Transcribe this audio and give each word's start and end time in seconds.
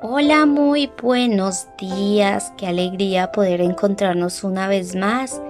Hola, 0.00 0.46
muy 0.46 0.90
buenos 1.02 1.66
días. 1.76 2.52
Qué 2.56 2.66
alegría 2.66 3.32
poder 3.32 3.60
encontrarnos 3.60 4.44
una 4.44 4.68
vez 4.68 4.94
más 4.94 5.42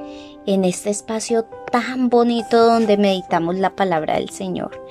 en 0.47 0.65
este 0.65 0.91
espacio 0.91 1.45
tan 1.71 2.09
bonito 2.09 2.65
donde 2.65 2.97
meditamos 2.97 3.57
la 3.57 3.77
palabra 3.77 4.15
del 4.15 4.31
Señor. 4.31 4.83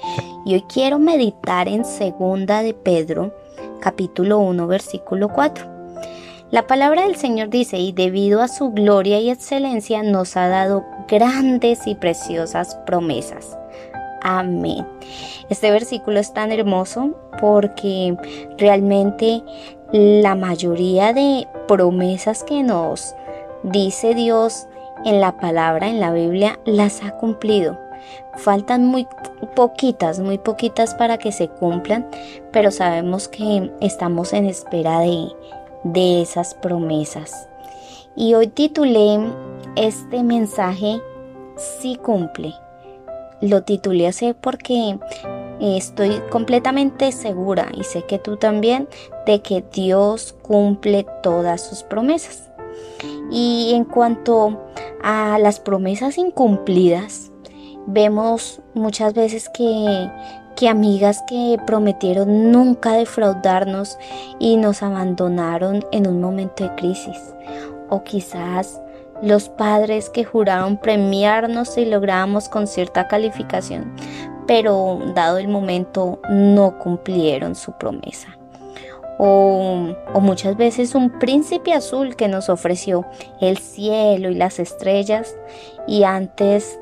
Y 0.46 0.54
hoy 0.54 0.62
quiero 0.72 1.00
meditar 1.00 1.68
en 1.68 1.86
segunda 1.86 2.62
de 2.62 2.74
Pedro, 2.74 3.36
capítulo 3.82 4.38
1, 4.40 4.68
versículo 4.68 5.30
4. 5.30 5.78
La 6.52 6.66
palabra 6.66 7.02
del 7.02 7.18
Señor 7.18 7.50
dice, 7.50 7.78
y 7.78 7.92
debido 7.92 8.42
a 8.42 8.48
su 8.48 8.70
gloria 8.70 9.20
y 9.20 9.30
excelencia 9.30 10.02
nos 10.04 10.38
ha 10.38 10.48
dado 10.48 10.86
grandes 11.10 11.88
y 11.88 11.96
preciosas 11.96 12.76
promesas. 12.86 13.58
Amén. 14.30 14.86
Este 15.48 15.72
versículo 15.72 16.20
es 16.20 16.34
tan 16.34 16.52
hermoso 16.52 17.12
porque 17.40 18.14
realmente 18.58 19.42
la 19.94 20.36
mayoría 20.36 21.14
de 21.14 21.48
promesas 21.66 22.44
que 22.44 22.62
nos 22.62 23.16
dice 23.64 24.16
Dios 24.16 24.68
en 25.06 25.22
la 25.22 25.38
palabra, 25.38 25.88
en 25.88 26.02
la 26.02 26.12
Biblia, 26.12 26.60
las 26.66 27.06
ha 27.06 27.12
cumplido. 27.12 27.80
Faltan 28.36 28.86
muy 28.86 29.08
poquitas, 29.56 30.20
muy 30.20 30.38
poquitas 30.38 30.94
para 30.96 31.18
que 31.18 31.32
se 31.32 31.48
cumplan, 31.48 32.06
pero 32.52 32.70
sabemos 32.70 33.30
que 33.30 33.72
estamos 33.80 34.34
en 34.34 34.46
espera 34.46 35.00
de, 35.00 35.30
de 35.86 36.22
esas 36.22 36.54
promesas. 36.54 37.48
Y 38.14 38.34
hoy 38.34 38.48
titulé 38.48 39.20
este 39.78 40.22
mensaje 40.22 41.00
Sí 41.56 41.96
cumple. 41.96 42.54
Lo 43.42 43.64
titulé 43.64 44.08
así 44.08 44.34
porque 44.40 44.98
estoy 45.60 46.22
completamente 46.30 47.12
segura 47.12 47.68
y 47.74 47.84
sé 47.84 48.04
que 48.04 48.20
tú 48.20 48.38
también 48.38 48.88
de 49.26 49.42
que 49.42 49.64
Dios 49.74 50.36
cumple 50.42 51.06
todas 51.22 51.62
sus 51.62 51.84
promesas. 51.84 52.50
Y 53.32 53.74
en 53.74 53.84
cuanto 53.84 54.66
a 55.04 55.38
las 55.40 55.60
promesas 55.60 56.18
incumplidas, 56.18 57.32
vemos 57.86 58.62
muchas 58.74 59.14
veces 59.14 59.50
que, 59.50 60.10
que 60.56 60.70
amigas 60.70 61.24
que 61.28 61.58
prometieron 61.66 62.52
nunca 62.52 62.94
defraudarnos 62.94 63.98
y 64.40 64.58
nos 64.58 64.82
abandonaron 64.82 65.86
en 65.92 66.08
un 66.08 66.22
momento 66.22 66.64
de 66.64 66.76
crisis. 66.76 67.18
O 67.90 68.04
quizás 68.04 68.82
los 69.22 69.50
padres 69.50 70.10
que 70.10 70.24
juraron 70.24 70.78
premiarnos 70.78 71.70
si 71.70 71.86
lográbamos 71.86 72.50
con 72.50 72.68
cierta 72.68 73.08
calificación, 73.08 73.94
pero 74.46 75.00
dado 75.14 75.38
el 75.38 75.48
momento 75.48 76.20
no 76.30 76.78
cumplieron 76.80 77.56
su 77.56 77.74
promesa. 77.74 78.38
O, 79.20 79.96
muchas 80.22 80.58
veces 80.58 80.94
un 80.94 81.10
príncipe 81.18 81.74
azul 81.74 82.16
que 82.16 82.28
nos 82.28 82.50
ofreció 82.50 83.06
el 83.42 83.58
cielo 83.58 84.30
y 84.30 84.36
las 84.36 84.60
estrellas 84.60 85.36
y 85.88 86.04
antes 86.04 86.80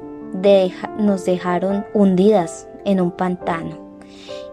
nos 0.99 1.23
dejaron 1.23 1.85
hundidas 1.93 2.67
en 2.83 2.99
un 2.99 3.11
pantano. 3.11 3.85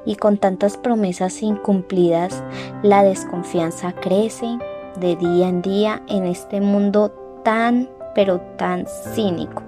Y 0.04 0.16
con 0.16 0.38
tantas 0.38 0.76
promesas 0.76 1.42
incumplidas, 1.42 2.42
la 2.82 3.02
desconfianza 3.02 3.92
crece 3.92 4.58
de 5.00 5.16
día 5.16 5.48
en 5.48 5.62
día 5.62 6.02
en 6.08 6.24
este 6.24 6.60
mundo 6.60 7.21
tan, 7.42 7.88
pero 8.14 8.40
tan 8.56 8.86
cínico. 9.14 9.62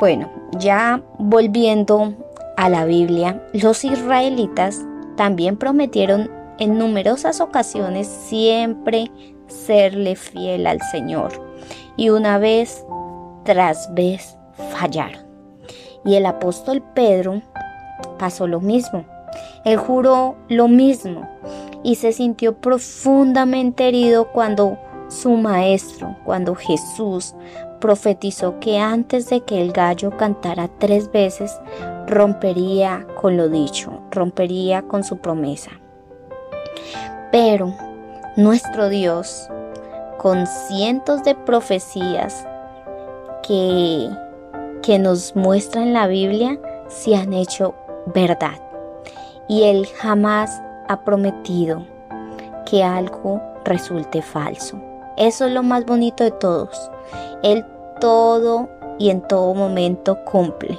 Bueno, 0.00 0.30
ya 0.58 1.02
volviendo 1.18 2.14
a 2.56 2.68
la 2.68 2.84
Biblia, 2.84 3.42
los 3.52 3.84
israelitas 3.84 4.84
también 5.16 5.56
prometieron 5.56 6.30
en 6.58 6.78
numerosas 6.78 7.40
ocasiones 7.40 8.06
siempre 8.06 9.10
serle 9.46 10.16
fiel 10.16 10.66
al 10.66 10.80
Señor 10.90 11.32
y 11.96 12.10
una 12.10 12.38
vez 12.38 12.84
tras 13.44 13.92
vez 13.94 14.36
fallaron. 14.72 15.24
Y 16.04 16.14
el 16.14 16.26
apóstol 16.26 16.82
Pedro 16.94 17.42
pasó 18.18 18.46
lo 18.46 18.60
mismo. 18.60 19.04
Él 19.64 19.76
juró 19.76 20.36
lo 20.48 20.68
mismo 20.68 21.28
y 21.82 21.96
se 21.96 22.12
sintió 22.12 22.54
profundamente 22.56 23.88
herido 23.88 24.32
cuando 24.32 24.78
su 25.08 25.30
maestro, 25.36 26.16
cuando 26.24 26.54
Jesús 26.54 27.34
profetizó 27.80 28.58
que 28.60 28.78
antes 28.78 29.28
de 29.28 29.42
que 29.42 29.60
el 29.60 29.72
gallo 29.72 30.16
cantara 30.16 30.68
tres 30.78 31.10
veces, 31.12 31.60
rompería 32.06 33.06
con 33.20 33.36
lo 33.36 33.48
dicho, 33.48 34.00
rompería 34.10 34.82
con 34.82 35.04
su 35.04 35.18
promesa. 35.18 35.70
Pero 37.30 37.74
nuestro 38.36 38.88
Dios, 38.88 39.48
con 40.18 40.46
cientos 40.46 41.22
de 41.24 41.34
profecías 41.34 42.46
que, 43.42 44.08
que 44.82 44.98
nos 44.98 45.36
muestra 45.36 45.82
en 45.82 45.92
la 45.92 46.06
Biblia, 46.06 46.58
se 46.88 47.16
han 47.16 47.32
hecho 47.32 47.74
verdad. 48.14 48.60
Y 49.48 49.64
Él 49.64 49.86
jamás 49.98 50.62
ha 50.88 51.04
prometido 51.04 51.84
que 52.64 52.82
algo 52.82 53.40
resulte 53.64 54.22
falso. 54.22 54.80
Eso 55.16 55.46
es 55.46 55.52
lo 55.52 55.62
más 55.62 55.84
bonito 55.86 56.24
de 56.24 56.30
todos. 56.30 56.90
Él 57.42 57.64
todo 58.00 58.68
y 58.98 59.10
en 59.10 59.22
todo 59.22 59.54
momento 59.54 60.18
cumple. 60.24 60.78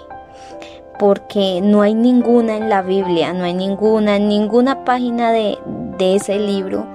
Porque 1.00 1.62
no 1.62 1.82
hay 1.82 1.94
ninguna 1.94 2.58
en 2.58 2.70
la 2.70 2.82
Biblia, 2.82 3.34
no 3.34 3.44
hay 3.44 3.54
ninguna, 3.54 4.18
ninguna 4.18 4.84
página 4.84 5.32
de, 5.32 5.58
de 5.98 6.16
ese 6.16 6.40
libro 6.40 6.86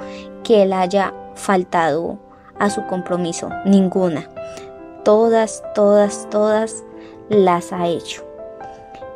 que 0.42 0.62
él 0.62 0.72
haya 0.72 1.14
faltado 1.34 2.19
a 2.58 2.70
su 2.70 2.84
compromiso. 2.86 3.48
Ninguna. 3.64 4.28
Todas, 5.04 5.62
todas, 5.75 6.28
todas 6.31 6.82
las 7.28 7.72
ha 7.72 7.86
hecho. 7.86 8.25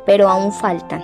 Pero 0.05 0.29
aún 0.29 0.51
faltan. 0.51 1.01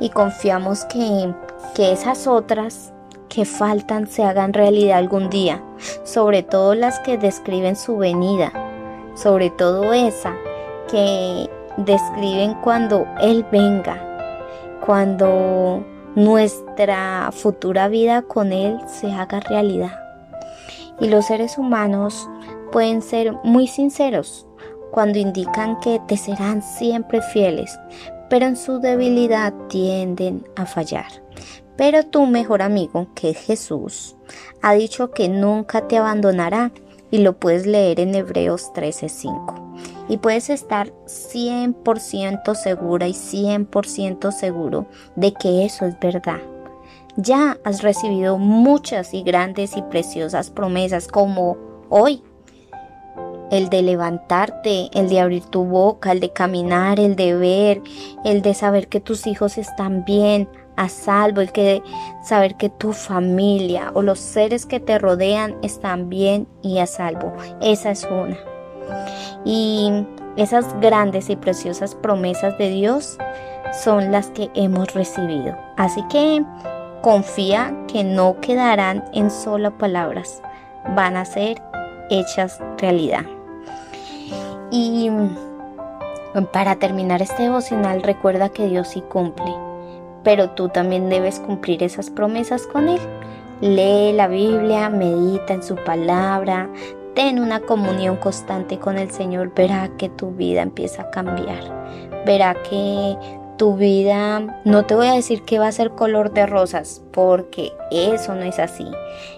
Y 0.00 0.10
confiamos 0.10 0.84
que, 0.86 1.32
que 1.74 1.92
esas 1.92 2.26
otras 2.26 2.92
que 3.28 3.44
faltan 3.44 4.06
se 4.06 4.24
hagan 4.24 4.52
realidad 4.52 4.98
algún 4.98 5.30
día, 5.30 5.62
sobre 6.04 6.42
todo 6.42 6.74
las 6.74 6.98
que 7.00 7.18
describen 7.18 7.76
su 7.76 7.96
venida, 7.96 8.52
sobre 9.14 9.50
todo 9.50 9.92
esa 9.92 10.34
que 10.90 11.48
describen 11.76 12.54
cuando 12.62 13.06
Él 13.20 13.44
venga, 13.50 13.98
cuando 14.84 15.84
nuestra 16.14 17.30
futura 17.32 17.88
vida 17.88 18.22
con 18.22 18.52
Él 18.52 18.78
se 18.86 19.12
haga 19.12 19.40
realidad. 19.40 20.00
Y 21.00 21.08
los 21.08 21.26
seres 21.26 21.58
humanos 21.58 22.28
pueden 22.72 23.02
ser 23.02 23.32
muy 23.44 23.66
sinceros 23.66 24.46
cuando 24.90 25.18
indican 25.18 25.78
que 25.80 26.00
te 26.08 26.16
serán 26.16 26.62
siempre 26.62 27.22
fieles, 27.22 27.78
pero 28.28 28.46
en 28.46 28.56
su 28.56 28.80
debilidad 28.80 29.52
tienden 29.68 30.44
a 30.56 30.66
fallar. 30.66 31.06
Pero 31.78 32.02
tu 32.02 32.26
mejor 32.26 32.60
amigo, 32.60 33.06
que 33.14 33.30
es 33.30 33.38
Jesús, 33.38 34.16
ha 34.62 34.74
dicho 34.74 35.12
que 35.12 35.28
nunca 35.28 35.86
te 35.86 35.96
abandonará 35.96 36.72
y 37.12 37.18
lo 37.18 37.38
puedes 37.38 37.66
leer 37.66 38.00
en 38.00 38.16
Hebreos 38.16 38.72
13:5. 38.74 39.54
Y 40.08 40.16
puedes 40.16 40.50
estar 40.50 40.92
100% 41.06 42.56
segura 42.56 43.06
y 43.06 43.14
100% 43.14 44.32
seguro 44.32 44.86
de 45.14 45.32
que 45.32 45.64
eso 45.64 45.86
es 45.86 45.98
verdad. 46.00 46.40
Ya 47.16 47.58
has 47.64 47.82
recibido 47.82 48.38
muchas 48.38 49.14
y 49.14 49.22
grandes 49.22 49.76
y 49.76 49.82
preciosas 49.82 50.50
promesas 50.50 51.06
como 51.06 51.56
hoy. 51.90 52.24
El 53.52 53.68
de 53.68 53.82
levantarte, 53.82 54.90
el 54.94 55.08
de 55.08 55.20
abrir 55.20 55.44
tu 55.44 55.64
boca, 55.64 56.10
el 56.10 56.18
de 56.18 56.32
caminar, 56.32 56.98
el 56.98 57.14
de 57.14 57.36
ver, 57.36 57.82
el 58.24 58.42
de 58.42 58.52
saber 58.54 58.88
que 58.88 59.00
tus 59.00 59.26
hijos 59.26 59.58
están 59.58 60.04
bien, 60.04 60.48
a 60.78 60.88
salvo, 60.88 61.40
el 61.40 61.50
que 61.50 61.82
saber 62.22 62.54
que 62.54 62.70
tu 62.70 62.92
familia 62.92 63.90
o 63.94 64.02
los 64.02 64.20
seres 64.20 64.64
que 64.64 64.78
te 64.78 64.98
rodean 64.98 65.56
están 65.62 66.08
bien 66.08 66.46
y 66.62 66.78
a 66.78 66.86
salvo. 66.86 67.34
Esa 67.60 67.90
es 67.90 68.04
una. 68.04 68.38
Y 69.44 70.06
esas 70.36 70.78
grandes 70.80 71.30
y 71.30 71.36
preciosas 71.36 71.96
promesas 71.96 72.56
de 72.58 72.70
Dios 72.70 73.18
son 73.82 74.12
las 74.12 74.28
que 74.28 74.50
hemos 74.54 74.94
recibido. 74.94 75.56
Así 75.76 76.02
que 76.10 76.44
confía 77.02 77.74
que 77.88 78.04
no 78.04 78.40
quedarán 78.40 79.04
en 79.12 79.32
solo 79.32 79.76
palabras, 79.76 80.40
van 80.94 81.16
a 81.16 81.24
ser 81.24 81.60
hechas 82.08 82.60
realidad. 82.78 83.24
Y 84.70 85.10
para 86.52 86.76
terminar 86.76 87.20
este 87.20 87.44
devocional, 87.44 88.02
recuerda 88.02 88.48
que 88.48 88.68
Dios 88.68 88.88
sí 88.88 89.02
cumple 89.10 89.67
pero 90.28 90.50
tú 90.50 90.68
también 90.68 91.08
debes 91.08 91.40
cumplir 91.40 91.82
esas 91.82 92.10
promesas 92.10 92.66
con 92.66 92.90
Él. 92.90 93.00
Lee 93.62 94.12
la 94.12 94.28
Biblia, 94.28 94.90
medita 94.90 95.54
en 95.54 95.62
su 95.62 95.74
palabra, 95.74 96.68
ten 97.14 97.38
una 97.38 97.60
comunión 97.60 98.16
constante 98.16 98.78
con 98.78 98.98
el 98.98 99.10
Señor, 99.10 99.54
verá 99.54 99.88
que 99.96 100.10
tu 100.10 100.32
vida 100.32 100.60
empieza 100.60 101.00
a 101.00 101.10
cambiar, 101.10 101.64
verá 102.26 102.54
que 102.62 103.16
tu 103.58 103.76
vida, 103.76 104.62
no 104.64 104.86
te 104.86 104.94
voy 104.94 105.08
a 105.08 105.12
decir 105.12 105.42
que 105.42 105.58
va 105.58 105.66
a 105.66 105.72
ser 105.72 105.90
color 105.90 106.32
de 106.32 106.46
rosas, 106.46 107.02
porque 107.12 107.72
eso 107.90 108.34
no 108.34 108.42
es 108.42 108.58
así. 108.58 108.86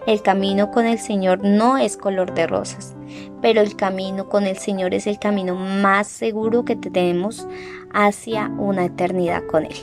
El 0.06 0.22
camino 0.22 0.70
con 0.70 0.86
el 0.86 0.98
Señor 0.98 1.40
no 1.42 1.78
es 1.78 1.96
color 1.96 2.34
de 2.34 2.46
rosas, 2.46 2.94
pero 3.42 3.60
el 3.60 3.74
camino 3.74 4.28
con 4.28 4.44
el 4.44 4.58
Señor 4.58 4.94
es 4.94 5.08
el 5.08 5.18
camino 5.18 5.56
más 5.56 6.06
seguro 6.06 6.64
que 6.64 6.76
tenemos 6.76 7.48
hacia 7.92 8.48
una 8.58 8.84
eternidad 8.84 9.42
con 9.46 9.64
Él. 9.64 9.76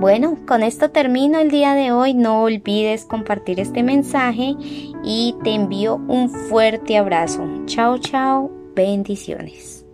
Bueno, 0.00 0.38
con 0.46 0.62
esto 0.62 0.90
termino 0.90 1.38
el 1.38 1.50
día 1.50 1.74
de 1.74 1.92
hoy. 1.92 2.14
No 2.14 2.42
olvides 2.42 3.04
compartir 3.04 3.60
este 3.60 3.82
mensaje 3.82 4.54
y 5.04 5.34
te 5.44 5.50
envío 5.50 5.96
un 6.08 6.30
fuerte 6.30 6.96
abrazo. 6.96 7.46
Chao, 7.66 7.98
chao. 7.98 8.50
Bendiciones. 8.74 9.84